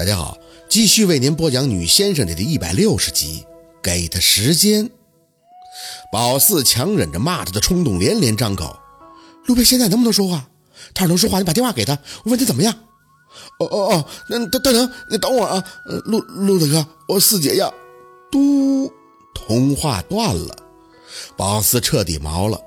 [0.00, 3.44] 大家好，继续为您播讲《女先生》的第一百六十集。
[3.82, 4.88] 给他时间。
[6.10, 8.74] 宝四强忍着骂他的冲动，连连张口
[9.44, 10.48] ：“陆佩现在能不能说话？
[10.94, 11.92] 他要能说话，你把电话给他，
[12.24, 12.74] 我问他怎么样。
[13.60, 15.62] ”“哦哦哦，那大大能，你等会啊。
[16.06, 17.70] ”“陆陆大哥，我四姐呀。”
[18.32, 18.90] 嘟，
[19.34, 20.56] 通话断了。
[21.36, 22.58] 宝四彻底毛了。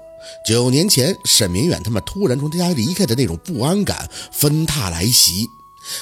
[0.45, 5.47] 九年前，沈明远他们突然从他家离开的那种不安感纷沓来袭。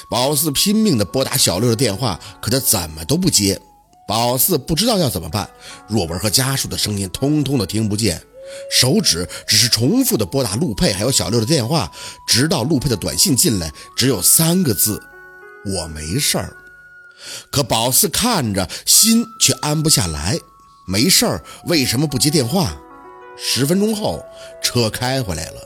[0.08, 3.60] 宝四拼命地拨打小六的电话，可他怎么都不接。
[4.06, 5.48] 宝四不知道要怎么办，
[5.88, 8.20] 若文和家属的声音通通的听不见，
[8.70, 11.90] 手指只是重复的拨打陆佩还有小六的电话，
[12.26, 15.02] 直到陆佩的短信进来，只有三个字
[15.64, 16.56] ：“我没事儿。”
[17.50, 20.38] 可宝四看着，心却安不下来。
[20.86, 22.76] 没事儿，为什么不接电话？
[23.38, 24.22] 十分钟后，
[24.60, 25.60] 车开回来了。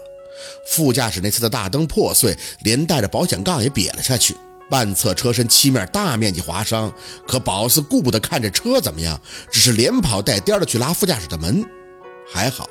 [0.67, 4.35] 副驾驶那侧的大灯破碎，连带着保险杠也瘪了下去，
[4.69, 6.93] 半侧车身漆面大面积划伤。
[7.27, 11.65] 可宝四顾不得看这车怎么样，只是连跑带颠的去拉副驾驶的门。
[12.33, 12.69] 还好，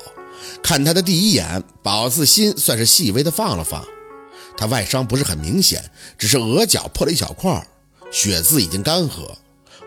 [0.62, 3.84] 看他的第一眼，宝四心算是细微的放了放。
[4.56, 7.66] 他外伤不是很明显，只是额角破了一小块，
[8.10, 9.34] 血渍已经干涸，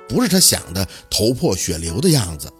[0.07, 2.51] 不是他想的头破血流的样子。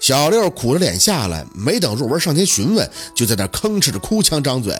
[0.00, 4.74] 小六苦着脸下来，没等若文上前询问，就在那吭哧着哭腔张嘴：“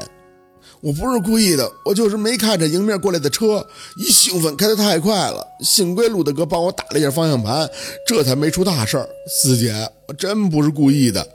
[0.80, 5.44] 我不是故意的，我就是没看着迎面过来的车，一兴奋开得太快了。
[5.60, 7.68] 幸亏陆大哥帮我打了一下方向盘，
[8.06, 9.08] 这才没出大事儿。
[9.26, 11.26] 四姐，我真不是故意的。”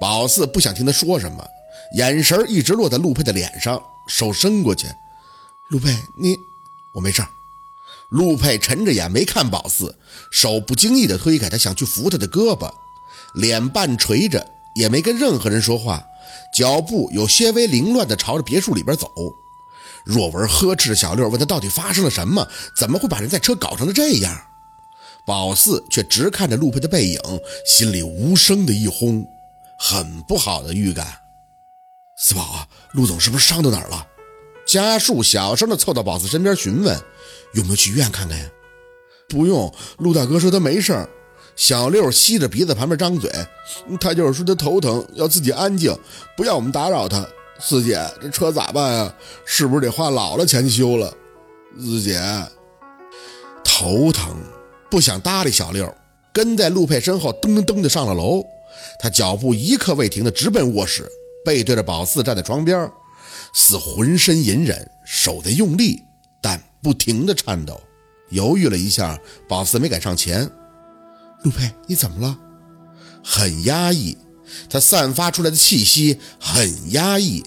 [0.00, 1.44] 宝四不想听他说什么，
[1.96, 4.86] 眼神一直落在陆佩的脸上，手伸过去
[5.70, 6.36] ：“陆佩，你……
[6.94, 7.28] 我没事儿。”
[8.12, 9.98] 陆佩沉着眼没看宝四，
[10.30, 12.70] 手不经意地推开他，想去扶他的胳膊。
[13.34, 16.04] 脸半垂着，也没跟任何人说话，
[16.54, 19.10] 脚步有些微凌乱地朝着别墅里边走。
[20.04, 22.46] 若文呵斥着小六，问他到底发生了什么，
[22.76, 24.38] 怎么会把人在车搞成了这样？
[25.24, 27.20] 宝四却直看着陆佩的背影，
[27.66, 29.26] 心里无声的一轰，
[29.78, 31.06] 很不好的预感。
[32.18, 34.06] 四宝啊，陆总是不是伤到哪儿了？
[34.72, 36.98] 家树小声的凑到宝四身边询问，
[37.52, 38.50] 有没有去医院看看呀？
[39.28, 41.06] 不用，陆大哥说他没事儿。
[41.54, 43.30] 小六吸着鼻子，旁边张嘴，
[44.00, 45.94] 他就是说他头疼，要自己安静，
[46.38, 47.22] 不要我们打扰他。
[47.60, 49.14] 四姐，这车咋办呀？
[49.44, 51.12] 是不是得花老了钱修了？
[51.78, 52.18] 四姐，
[53.62, 54.34] 头疼，
[54.90, 55.94] 不想搭理小六，
[56.32, 58.42] 跟在陆佩身后，噔噔噔的上了楼。
[58.98, 61.06] 他脚步一刻未停的直奔卧室，
[61.44, 62.90] 背对着宝四站在床边，
[63.52, 66.02] 似浑身隐忍，手在用力，
[66.40, 67.80] 但不停的颤抖。
[68.30, 69.18] 犹豫了一下，
[69.48, 70.50] 宝四没敢上前。
[71.42, 72.38] 陆佩，你怎么了？
[73.22, 74.16] 很压抑，
[74.70, 77.42] 他散发出来的气息很压抑。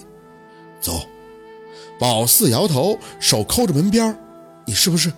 [0.80, 1.06] 走，
[1.98, 4.16] 宝四摇头，手抠着门边
[4.66, 5.12] 你是不是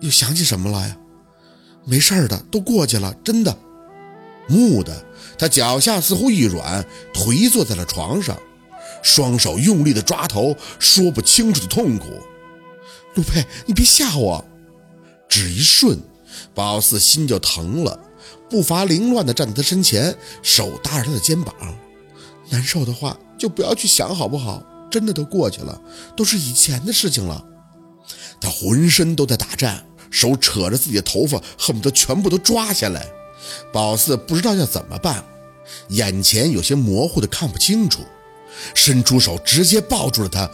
[0.00, 0.96] 又想起什么了呀？
[1.84, 3.56] 没事的，都过去了，真的。
[4.48, 5.04] 木的，
[5.38, 8.36] 他脚下似乎一软，颓坐在了床上，
[9.06, 12.06] 双手用力的抓头，说不清楚的痛苦。
[13.14, 14.44] 陆佩，你别吓我。
[15.28, 16.00] 只一瞬，
[16.52, 18.00] 宝四心就疼了。
[18.50, 20.12] 步伐凌乱地站在他身前，
[20.42, 21.54] 手搭着他的肩膀。
[22.50, 24.60] 难受的话就不要去想，好不好？
[24.90, 25.80] 真的都过去了，
[26.16, 27.44] 都是以前的事情了。
[28.40, 33.06] 他浑身都在打颤，手扯着自己的头发，恨不得全部都抓下来。
[33.72, 35.24] 宝四不知道要怎么办，
[35.90, 38.02] 眼前有些模糊的看不清楚，
[38.74, 40.50] 伸出手直接抱住了他。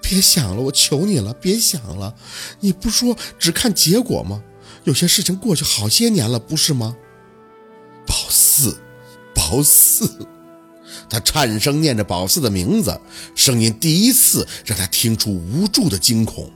[0.00, 2.14] 别想了，我求你了，别想了。
[2.60, 4.42] 你不说只看结果吗？
[4.84, 6.96] 有些事情过去好些年了，不是吗？
[8.06, 8.78] 宝四，
[9.34, 10.08] 宝四，
[11.10, 13.00] 他颤声念着宝四的名字，
[13.34, 16.48] 声音第一次让他听出无助的惊恐。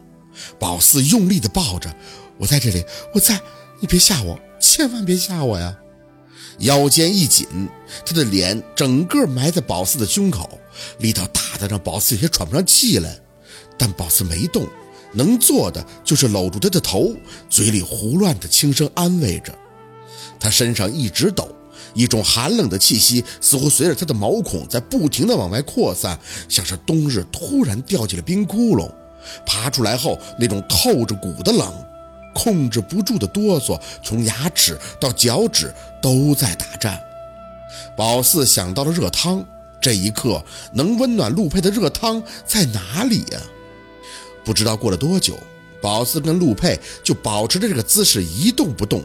[0.61, 1.93] 宝四用力地抱着
[2.38, 3.41] 我，在这里，我在，
[3.81, 5.77] 你别吓我，千万别吓我呀！
[6.60, 7.47] 腰间一紧，
[8.04, 10.59] 他的脸整个埋在宝四的胸口，
[10.98, 13.19] 力道大的让宝四有些喘不上气来。
[13.78, 14.66] 但宝四没动，
[15.15, 17.15] 能做的就是搂住他的头，
[17.49, 19.55] 嘴里胡乱的轻声安慰着。
[20.38, 21.49] 他身上一直抖，
[21.94, 26.19] 一种寒冷的气息似乎随着他的毛孔在不停地往外扩散，
[26.49, 28.90] 像是冬日突然掉进了冰窟窿。
[29.46, 31.73] 爬出来后，那种透着骨的冷，
[32.32, 37.00] 控制不住的哆嗦，从牙齿到脚趾都在打颤。
[37.97, 39.44] 宝四想到了热汤，
[39.81, 40.43] 这一刻
[40.73, 43.41] 能温暖陆佩的热汤在哪里呀？
[44.44, 45.38] 不知道过了多久，
[45.82, 49.05] 宝四跟陆佩就保持着这个姿势一动不动。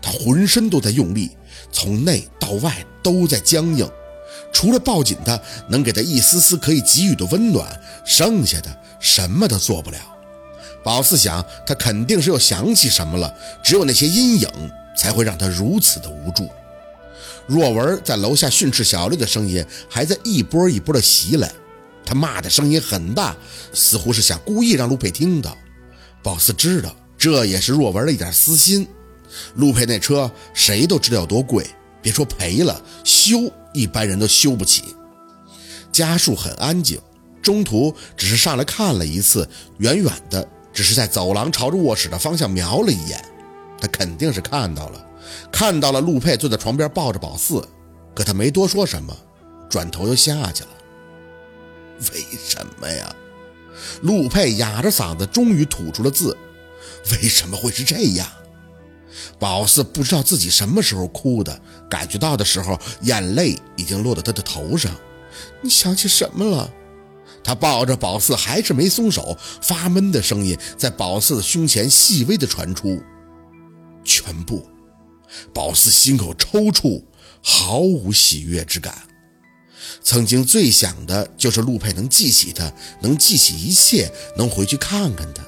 [0.00, 1.30] 他浑身都在用力，
[1.70, 3.88] 从内到外都在僵硬，
[4.52, 5.38] 除了抱紧他，
[5.68, 9.98] 能给他一丝丝可以给予的温暖，剩下的什么都做不了。
[10.84, 14.48] 宝四想，他肯定是又想起什么了，只有那些阴影
[14.96, 16.48] 才会让他如此的无助。
[17.46, 21.50] 若文在楼下训斥小六的声音还在一波一波的袭来，
[22.04, 23.34] 他骂的声音很大，
[23.72, 25.56] 似乎是想故意让陆佩听到。
[26.22, 28.86] 宝四知道这也是若文的一点私心。
[29.56, 31.66] 陆佩那车谁都知道有多贵，
[32.00, 34.94] 别说赔了，修一般人都修不起。
[35.90, 37.00] 家树很安静，
[37.42, 39.48] 中途只是上来看了一次，
[39.78, 43.24] 远远的，只是在走廊朝着卧室的方向瞄了一眼。
[43.80, 45.06] 他肯定是看到了。
[45.50, 47.66] 看到了陆佩坐在床边抱着宝四，
[48.14, 49.16] 可他没多说什么，
[49.70, 50.70] 转头又下去了。
[52.12, 53.14] 为什么呀？
[54.02, 56.36] 陆佩哑着嗓子，终于吐出了字
[57.12, 58.26] ：“为什么会是这样？”
[59.38, 64.92] 宝四不知道自己什么时候哭的，感觉到的时候，眼泪已经落到他的头上。
[65.60, 66.70] 你想起什么了？
[67.44, 73.00] 他抱着宝四，还是没松手，发闷的声音在宝四的胸前细微的传出
[74.02, 74.66] ：“全部。”
[75.52, 77.02] 宝四心口抽搐，
[77.42, 78.96] 毫无喜悦之感。
[80.02, 85.42] 曾经最想的就是陆佩能记起他，能记起一切，能回去看看他。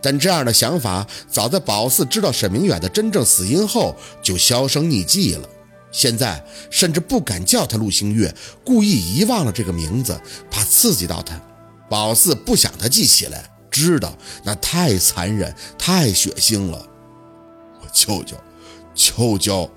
[0.00, 5.48] 但这样的想法，早在宝四知道沈明远的真正死因后就销声匿迹了。
[5.90, 10.20] 现在甚至不敢叫他陆星月，故意遗忘了这个名字，
[10.50, 11.40] 怕刺激到他。
[11.88, 16.86] 宝四不想他记起来，知道那太残忍，太血腥了。
[17.80, 18.36] 我舅舅。
[18.94, 19.70] 舅舅，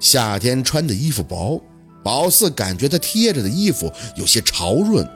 [0.00, 1.62] 夏天穿的衣服薄，
[2.02, 5.06] 宝四感觉他贴着的衣服有些潮润，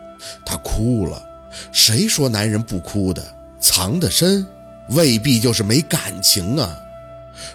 [0.44, 1.22] 他哭了。
[1.72, 3.34] 谁说男人不哭的？
[3.58, 4.46] 藏得深，
[4.90, 6.78] 未必就是没感情啊。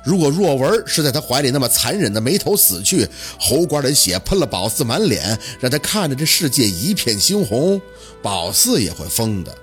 [0.04, 3.08] 如果若文是在他怀里那么残忍的没头死去，
[3.40, 7.82] 喉管里血喷了宝四满脸，让他看着这世界一片猩红，
[8.22, 9.56] 宝四也会疯的。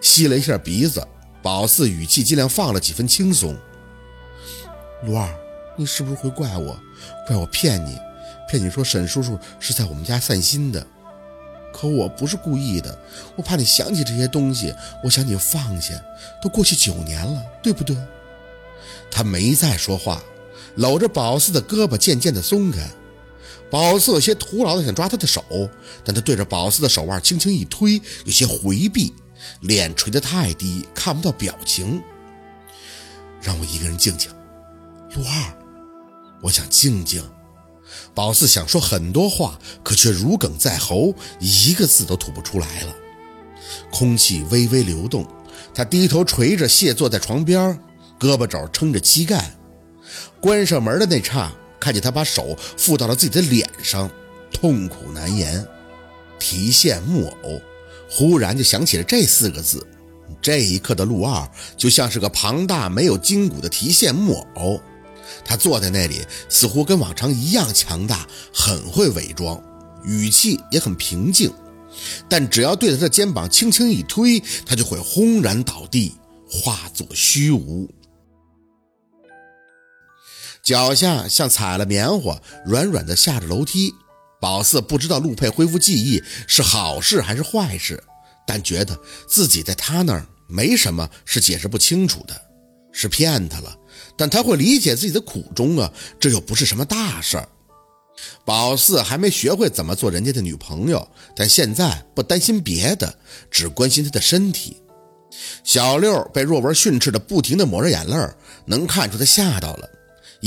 [0.00, 1.06] 吸了一下鼻子，
[1.42, 3.56] 宝四语气尽量放了几分轻松。
[5.04, 5.28] 卢二，
[5.76, 6.78] 你是不是会怪我？
[7.26, 7.98] 怪我骗你，
[8.48, 10.84] 骗你说沈叔叔是在我们家散心的。
[11.72, 12.98] 可我不是故意的，
[13.36, 14.74] 我怕你想起这些东西，
[15.04, 15.92] 我想你放下。
[16.40, 17.94] 都过去九年了，对不对？
[19.10, 20.22] 他没再说话，
[20.76, 22.88] 搂着宝四的胳膊渐渐地松开。
[23.70, 25.42] 宝四有些徒劳的想抓他的手，
[26.04, 29.12] 但他对着宝四的手腕轻轻一推，有些回避，
[29.60, 32.00] 脸垂得太低，看不到表情。
[33.42, 34.30] 让我一个人静静。
[35.14, 35.58] 陆二，
[36.42, 37.22] 我想静静。
[38.14, 42.94] 宝四想说很多话，可却如鲠在喉，一个字都吐不出来了。
[43.90, 45.26] 空气微微流动，
[45.74, 47.78] 他低头垂着，谢坐在床边儿，
[48.18, 49.54] 胳膊肘撑着膝盖。
[50.40, 54.10] 关上门的那刹，看见他把手附到了自己的脸上，
[54.52, 55.66] 痛苦难言。
[56.38, 57.60] 提线木偶，
[58.08, 59.84] 忽然就想起了这四个字。
[60.42, 64.80] 这一刻的陆二，就像是个庞大没有筋骨的提线木偶。
[65.44, 69.60] 他坐在那里，似乎跟往常一样强大，很会伪装，
[70.04, 71.50] 语气也很平静。
[72.28, 76.14] 但只要对着他的肩膀轻轻一推，他就会轰然倒地，
[76.48, 77.88] 化作虚无。
[80.66, 83.94] 脚下像踩了棉花，软软的下着楼梯。
[84.40, 88.02] 宝四不知道陆佩恢复记忆是好事还是坏事，
[88.44, 88.98] 但觉得
[89.28, 92.34] 自己在他那儿没什么是解释不清楚的，
[92.90, 93.76] 是骗他了。
[94.18, 97.48] 但他会理解自己的苦衷啊，这又不是什么大事儿。
[98.44, 103.16] 宝四还没学会怎么做人家的女朋友，但现在不担心别的，
[103.52, 104.76] 只关心他的身体。
[105.62, 108.16] 小六被若文训斥的不停的抹着眼泪，
[108.64, 109.90] 能看出他吓到了。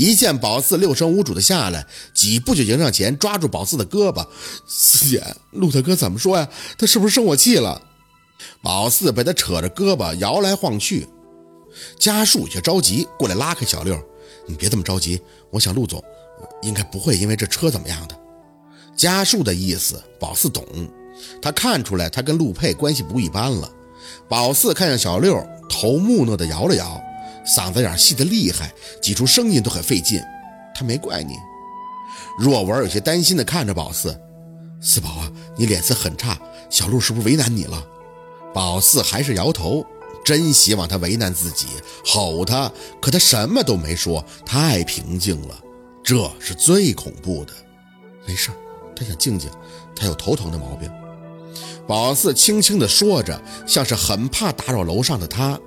[0.00, 4.26] 一见宝四六神无主的下来，几步就迎上前，抓住宝四的胳膊
[4.66, 6.48] ：“四姐，陆大哥怎么说呀？
[6.78, 7.82] 他是不是生我气了？”
[8.64, 11.06] 宝四被他扯着胳膊摇来晃去。
[11.98, 13.94] 家树却着急，过来拉开小六
[14.48, 16.02] ：“你别这么着急，我想陆总
[16.62, 18.18] 应该不会因为这车怎么样的。”
[18.96, 20.64] 家树的意思，宝四懂，
[21.42, 23.70] 他看出来他跟陆佩关系不一般了。
[24.30, 26.98] 宝四看向小六，头木讷的摇了摇，
[27.46, 30.20] 嗓子眼细得厉害，挤出声音都很费劲。
[30.74, 31.34] 他没怪你。
[32.38, 34.18] 若文有些担心的看着宝四
[34.80, 37.86] ：“四宝啊，你脸色很差，小陆是不是为难你了？”
[38.54, 39.84] 宝四还是摇头。
[40.22, 41.66] 真希望他为难自己，
[42.04, 42.70] 吼他，
[43.00, 45.58] 可他什么都没说，太平静了，
[46.04, 47.52] 这是最恐怖的。
[48.26, 48.50] 没事，
[48.94, 49.48] 他想静静，
[49.96, 50.90] 他有头疼的毛病。
[51.86, 55.58] 宝四轻轻地说着，像是很怕打扰楼上的他。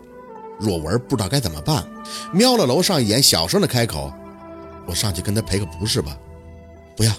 [0.60, 1.86] 若文不知道该怎么办，
[2.31, 4.12] 瞄了楼上一眼，小声的开口
[4.86, 6.17] ：“我上去跟他赔个不是吧？”
[6.95, 7.12] 不要，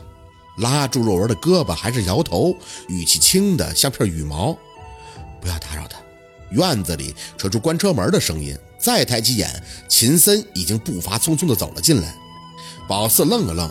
[0.59, 2.55] 拉住若文的胳膊，还是摇头，
[2.89, 4.57] 语气轻的像片羽毛。
[5.41, 5.99] 不要打扰他。
[6.51, 12.15] 院子里传出关车门的声音，再抬起眼，秦森已经步伐匆匆的走了进来。
[12.87, 13.71] 宝四愣了愣，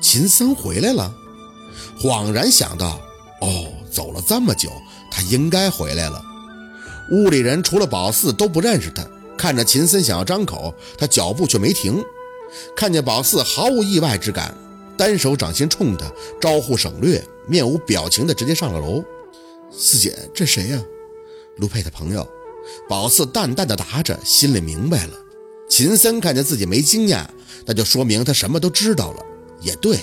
[0.00, 1.14] 秦森回来了，
[2.00, 2.98] 恍然想到，
[3.42, 4.70] 哦，走了这么久，
[5.10, 6.24] 他应该回来了。
[7.10, 9.06] 屋里人除了宝四都不认识他，
[9.36, 12.02] 看着秦森想要张口，他脚步却没停。
[12.76, 14.56] 看见宝四毫无意外之感，
[14.96, 19.04] 单手掌心冲他招呼省略，面无表情的直接上了楼。
[19.70, 20.82] 四姐，这谁呀？
[21.56, 22.26] 陆佩的朋友。
[22.88, 25.12] 宝四淡淡的答着，心里明白了。
[25.68, 27.26] 秦森看见自己没惊讶，
[27.66, 29.22] 那就说明他什么都知道了。
[29.60, 29.98] 也对，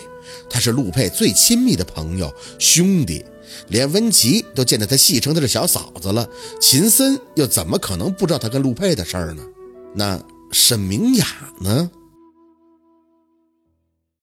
[0.49, 3.23] 他是陆佩最亲密的朋友兄弟，
[3.69, 6.27] 连温琪都见得他戏称他是小嫂子了。
[6.59, 9.43] 秦森又怎么可能不知道他跟陆佩的事儿呢？
[9.93, 10.19] 那
[10.51, 11.25] 沈明雅
[11.59, 11.89] 呢？